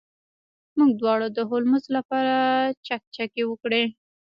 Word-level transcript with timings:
موږ 0.77 0.91
دواړو 1.01 1.27
د 1.33 1.39
هولمز 1.49 1.83
لپاره 1.95 2.33
چکچکې 2.85 3.43
وکړې. 3.47 3.83